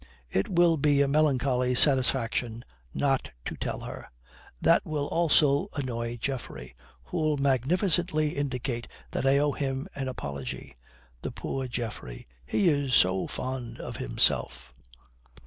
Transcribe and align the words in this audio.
It 0.31 0.47
will 0.49 0.77
be 0.77 1.03
a 1.03 1.07
melancholy 1.07 1.75
satisfaction 1.75 2.65
not 2.91 3.29
to 3.45 3.55
tell 3.55 3.81
her. 3.81 4.09
That 4.59 4.83
will 4.83 5.05
also 5.05 5.67
annoy 5.75 6.17
Geoffrey, 6.17 6.73
who'll 7.03 7.37
magnificently 7.37 8.29
indicate 8.29 8.87
that 9.11 9.27
I 9.27 9.37
owe 9.37 9.51
him 9.51 9.87
an 9.93 10.07
apology. 10.07 10.73
The 11.21 11.29
poor 11.31 11.67
Geoffrey! 11.67 12.27
He 12.47 12.67
is 12.67 12.95
so 12.95 13.27
fond 13.27 13.77
of 13.79 13.97
himself!" 13.97 14.73